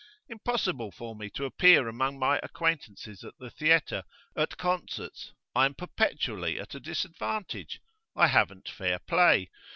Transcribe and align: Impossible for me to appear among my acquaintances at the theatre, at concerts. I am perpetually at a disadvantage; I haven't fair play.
Impossible 0.29 0.89
for 0.89 1.15
me 1.15 1.29
to 1.29 1.45
appear 1.45 1.87
among 1.87 2.17
my 2.17 2.39
acquaintances 2.41 3.23
at 3.23 3.35
the 3.37 3.51
theatre, 3.51 4.01
at 4.35 4.57
concerts. 4.57 5.31
I 5.53 5.65
am 5.67 5.75
perpetually 5.75 6.59
at 6.59 6.73
a 6.73 6.79
disadvantage; 6.79 7.79
I 8.15 8.25
haven't 8.25 8.67
fair 8.67 8.97
play. 8.97 9.51